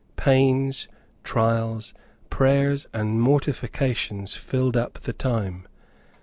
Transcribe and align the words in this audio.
Pains, 0.15 0.87
trials, 1.23 1.93
prayers, 2.31 2.87
and 2.91 3.21
mortifications 3.21 4.35
filled 4.35 4.75
up 4.75 4.97
the 5.03 5.13
time. 5.13 5.67